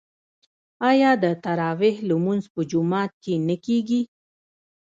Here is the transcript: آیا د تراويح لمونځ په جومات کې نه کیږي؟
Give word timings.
آیا 0.89 1.11
د 1.23 1.25
تراويح 1.45 1.95
لمونځ 2.09 2.43
په 2.53 2.61
جومات 2.71 3.11
کې 3.23 3.33
نه 3.47 3.55
کیږي؟ 3.65 4.01